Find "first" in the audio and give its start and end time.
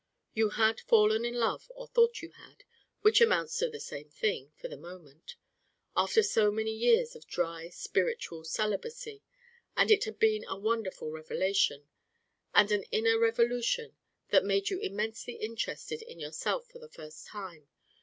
16.89-17.27